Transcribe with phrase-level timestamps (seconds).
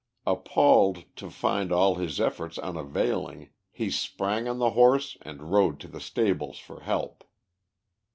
[0.25, 5.87] Appalled to find all his efforts unavailing, he sprang on the horse and rode to
[5.87, 7.23] the stables for help.